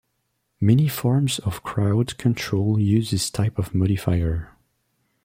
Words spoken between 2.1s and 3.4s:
control use this